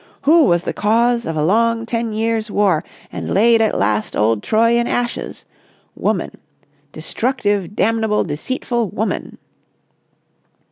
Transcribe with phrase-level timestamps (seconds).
[0.23, 4.41] Who was the cause of a long ten years' war and laid at last old
[4.41, 5.45] Troy in ashes?
[5.95, 6.39] Woman!
[6.91, 9.37] Destructive, damnable, deceitful woman!